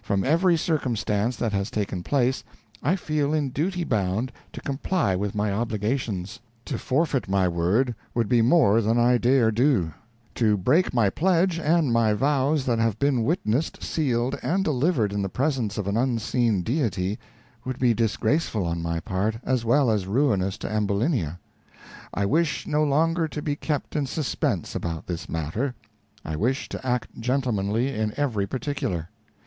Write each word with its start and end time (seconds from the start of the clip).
From 0.00 0.24
every 0.24 0.56
circumstance 0.56 1.36
that 1.36 1.52
has 1.52 1.70
taken 1.70 2.02
place, 2.02 2.42
I 2.82 2.96
feel 2.96 3.34
in 3.34 3.50
duty 3.50 3.84
bound 3.84 4.32
to 4.54 4.62
comply 4.62 5.14
with 5.14 5.34
my 5.34 5.52
obligations; 5.52 6.40
to 6.64 6.78
forfeit 6.78 7.28
my 7.28 7.46
word 7.48 7.94
would 8.14 8.26
be 8.26 8.40
more 8.40 8.80
than 8.80 8.98
I 8.98 9.18
dare 9.18 9.50
do; 9.50 9.92
to 10.36 10.56
break 10.56 10.94
my 10.94 11.10
pledge, 11.10 11.58
and 11.58 11.92
my 11.92 12.14
vows 12.14 12.64
that 12.64 12.78
have 12.78 12.98
been 12.98 13.24
witnessed, 13.24 13.82
sealed, 13.82 14.38
and 14.42 14.64
delivered 14.64 15.12
in 15.12 15.20
the 15.20 15.28
presence 15.28 15.76
of 15.76 15.86
an 15.86 15.98
unseen 15.98 16.62
Deity, 16.62 17.18
would 17.66 17.78
be 17.78 17.92
disgraceful 17.92 18.64
on 18.64 18.80
my 18.80 19.00
part, 19.00 19.36
as 19.44 19.66
well 19.66 19.90
as 19.90 20.06
ruinous 20.06 20.56
to 20.56 20.66
Ambulinia. 20.72 21.38
I 22.14 22.24
wish 22.24 22.66
no 22.66 22.82
longer 22.82 23.28
to 23.28 23.42
be 23.42 23.54
kept 23.54 23.94
in 23.96 24.06
suspense 24.06 24.74
about 24.74 25.06
this 25.06 25.28
matter. 25.28 25.74
I 26.24 26.36
wish 26.36 26.70
to 26.70 26.86
act 26.86 27.20
gentlemanly 27.20 27.94
in 27.94 28.14
every 28.16 28.46
particular. 28.46 29.10